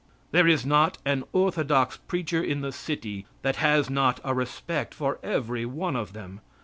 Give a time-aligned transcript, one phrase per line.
[0.31, 5.19] There is not an orthodox preacher in the city that has not a respect for
[5.21, 6.41] every one of them.